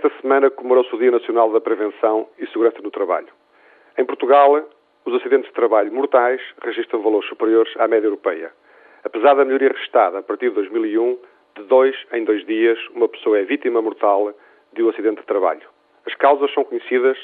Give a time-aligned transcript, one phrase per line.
[0.00, 3.26] Esta semana comemorou-se o Dia Nacional da Prevenção e Segurança no Trabalho.
[3.98, 4.64] Em Portugal,
[5.04, 8.52] os acidentes de trabalho mortais registram valores superiores à média europeia.
[9.02, 11.18] Apesar da melhoria restada a partir de 2001,
[11.56, 14.32] de dois em dois dias, uma pessoa é vítima mortal
[14.72, 15.66] de um acidente de trabalho.
[16.06, 17.18] As causas são conhecidas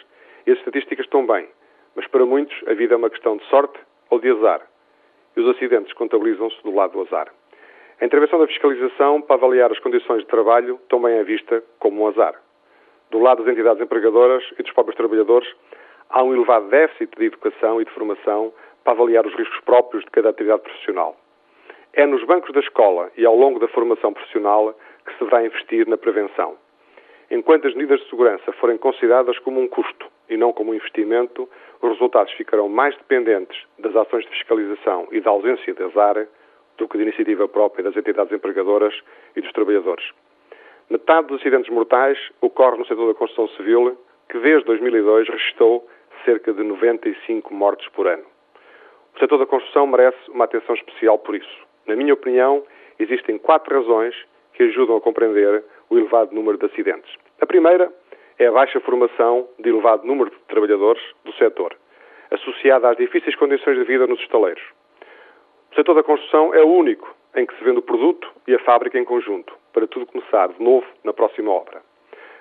[0.45, 1.47] e as estatísticas estão bem,
[1.95, 3.79] mas para muitos a vida é uma questão de sorte
[4.11, 4.63] ou de azar.
[5.37, 7.33] E os acidentes contabilizam-se do lado do azar.
[8.01, 12.09] A intervenção da fiscalização para avaliar as condições de trabalho também é vista como um
[12.09, 12.44] azar.
[13.15, 15.49] Do lado das entidades empregadoras e dos próprios trabalhadores,
[16.11, 20.11] há um elevado déficit de educação e de formação para avaliar os riscos próprios de
[20.11, 21.17] cada atividade profissional.
[21.93, 24.75] É nos bancos da escola e ao longo da formação profissional
[25.07, 26.57] que se deverá investir na prevenção.
[27.31, 31.49] Enquanto as medidas de segurança forem consideradas como um custo e não como um investimento,
[31.81, 36.27] os resultados ficarão mais dependentes das ações de fiscalização e da ausência de azar
[36.77, 38.93] do que de iniciativa própria das entidades empregadoras
[39.37, 40.05] e dos trabalhadores.
[40.91, 43.99] Metade dos acidentes mortais ocorre no setor da construção civil,
[44.29, 45.89] que desde 2002 registrou
[46.25, 48.25] cerca de 95 mortes por ano.
[49.15, 51.67] O setor da construção merece uma atenção especial por isso.
[51.87, 52.63] Na minha opinião,
[52.99, 54.15] existem quatro razões
[54.53, 57.13] que ajudam a compreender o elevado número de acidentes.
[57.41, 57.91] A primeira
[58.39, 61.75] é a baixa formação de elevado número de trabalhadores do setor,
[62.31, 64.63] associada às difíceis condições de vida nos estaleiros.
[65.73, 68.59] O setor da construção é o único em que se vende o produto e a
[68.61, 71.83] fábrica em conjunto, para tudo começar de novo na próxima obra.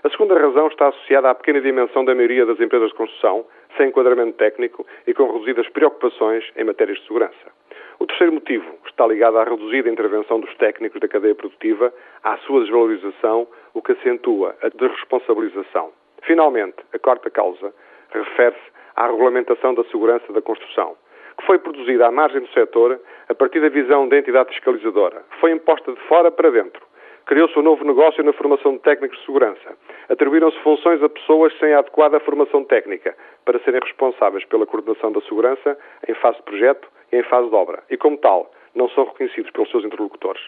[0.03, 3.87] A segunda razão está associada à pequena dimensão da maioria das empresas de construção, sem
[3.87, 7.51] enquadramento técnico e com reduzidas preocupações em matérias de segurança.
[7.99, 12.61] O terceiro motivo está ligado à reduzida intervenção dos técnicos da cadeia produtiva, à sua
[12.61, 15.91] desvalorização, o que acentua a desresponsabilização.
[16.23, 17.73] Finalmente, a quarta causa
[18.11, 20.97] refere-se à regulamentação da segurança da construção,
[21.37, 25.23] que foi produzida à margem do setor a partir da visão da entidade fiscalizadora.
[25.39, 26.92] Foi imposta de fora para dentro.
[27.25, 29.77] Criou-se um novo negócio na formação de técnicos de segurança.
[30.09, 35.21] Atribuíram-se funções a pessoas sem a adequada formação técnica para serem responsáveis pela coordenação da
[35.21, 37.81] segurança em fase de projeto e em fase de obra.
[37.89, 40.41] E, como tal, não são reconhecidos pelos seus interlocutores.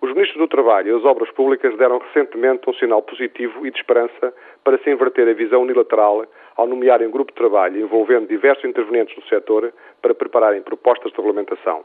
[0.00, 3.78] Os ministros do Trabalho e das Obras Públicas deram recentemente um sinal positivo e de
[3.78, 4.32] esperança
[4.62, 6.24] para se inverter a visão unilateral
[6.56, 11.16] ao nomearem um grupo de trabalho envolvendo diversos intervenientes do setor para prepararem propostas de
[11.16, 11.84] regulamentação.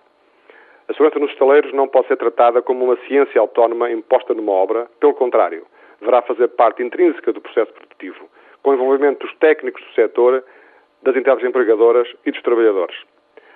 [0.88, 4.88] A segurança nos estaleiros não pode ser tratada como uma ciência autónoma imposta numa obra,
[5.00, 5.66] pelo contrário,
[6.00, 8.30] deverá fazer parte intrínseca do processo produtivo,
[8.62, 10.44] com o envolvimento dos técnicos do setor,
[11.02, 12.96] das entidades empregadoras e dos trabalhadores.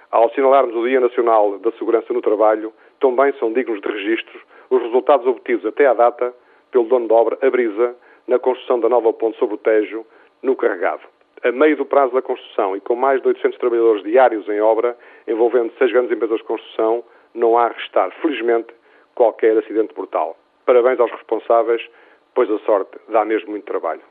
[0.10, 4.40] Ao assinalarmos o Dia Nacional da Segurança no Trabalho, também são dignos de registro
[4.70, 6.34] os resultados obtidos até à data
[6.72, 7.96] pelo dono da obra, a Brisa,
[8.26, 10.06] na construção da nova ponte sobre o Tejo,
[10.42, 11.04] no Carregado.
[11.44, 14.98] A meio do prazo da construção e com mais de 800 trabalhadores diários em obra,
[15.28, 17.04] envolvendo seis grandes empresas de construção,
[17.38, 18.74] não há restar, felizmente,
[19.16, 20.36] qualquer acidente mortal.
[20.66, 21.82] Parabéns aos responsáveis,
[22.34, 24.02] pois a sorte dá mesmo muito trabalho.